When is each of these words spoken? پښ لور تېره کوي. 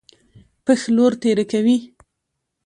پښ 0.65 0.81
لور 0.95 1.11
تېره 1.21 1.45
کوي. 1.51 1.77